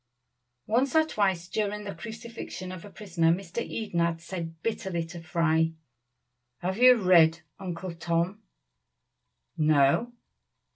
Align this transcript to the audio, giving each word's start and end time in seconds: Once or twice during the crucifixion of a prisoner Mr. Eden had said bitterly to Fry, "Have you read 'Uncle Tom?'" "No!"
Once 0.65 0.95
or 0.95 1.05
twice 1.05 1.47
during 1.47 1.83
the 1.83 1.93
crucifixion 1.93 2.71
of 2.71 2.83
a 2.83 2.89
prisoner 2.89 3.31
Mr. 3.31 3.61
Eden 3.63 3.99
had 3.99 4.19
said 4.19 4.59
bitterly 4.63 5.05
to 5.05 5.21
Fry, 5.21 5.73
"Have 6.61 6.79
you 6.79 6.95
read 6.95 7.41
'Uncle 7.59 7.93
Tom?'" 7.93 8.41
"No!" 9.55 10.11